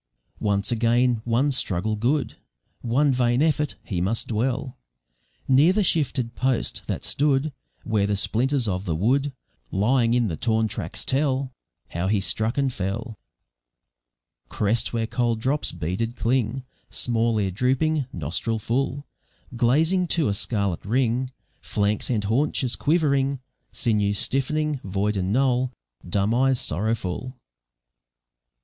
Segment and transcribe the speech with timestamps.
[0.39, 2.35] Once again, one struggle good,
[2.81, 4.75] One vain effort; he must dwell
[5.47, 9.31] Near the shifted post, that stood Where the splinters of the wood,
[9.69, 11.53] Lying in the torn tracks, tell
[11.89, 13.19] How he struck and fell.
[14.49, 19.05] Crest where cold drops beaded cling, Small ear drooping, nostril full,
[19.55, 21.29] Glazing to a scarlet ring,
[21.61, 23.39] Flanks and haunches quivering,
[23.71, 25.71] Sinews stiff'ning, void and null,
[26.09, 27.37] Dumb eyes sorrowful.